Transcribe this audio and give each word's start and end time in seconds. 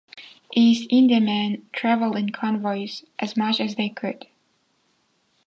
East 0.55 0.87
Indiamen 0.91 1.69
traveled 1.71 2.15
in 2.17 2.31
convoys 2.31 3.03
as 3.19 3.37
much 3.37 3.61
as 3.61 3.75
they 3.75 3.87
could. 3.89 4.25